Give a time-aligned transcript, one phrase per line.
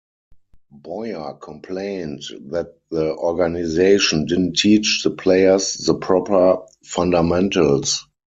[0.71, 8.07] Boyer complained that the organization didn't teach the players the proper fundamentals.